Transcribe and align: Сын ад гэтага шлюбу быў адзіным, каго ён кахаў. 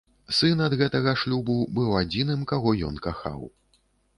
Сын 0.35 0.63
ад 0.67 0.73
гэтага 0.81 1.13
шлюбу 1.25 1.57
быў 1.81 1.93
адзіным, 2.01 2.41
каго 2.53 2.69
ён 2.89 2.95
кахаў. 3.07 3.39